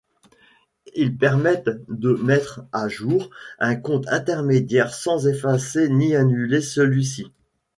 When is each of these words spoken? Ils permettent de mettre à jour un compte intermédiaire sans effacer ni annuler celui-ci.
Ils 0.95 1.15
permettent 1.15 1.69
de 1.87 2.15
mettre 2.15 2.63
à 2.71 2.87
jour 2.87 3.29
un 3.59 3.75
compte 3.75 4.07
intermédiaire 4.07 4.95
sans 4.95 5.27
effacer 5.27 5.89
ni 5.89 6.15
annuler 6.15 6.61
celui-ci. 6.61 7.31